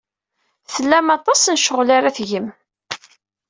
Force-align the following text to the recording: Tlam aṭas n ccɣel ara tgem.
Tlam 0.73 1.07
aṭas 1.17 1.41
n 1.53 1.57
ccɣel 1.61 1.89
ara 1.97 2.15
tgem. 2.17 2.47